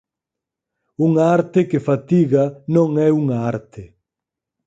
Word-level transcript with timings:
Unha 1.07 1.23
arte 1.37 1.59
que 1.69 1.85
fatiga 1.89 2.43
non 2.75 2.89
é 3.07 3.09
unha 3.21 3.37
arte. 3.53 3.83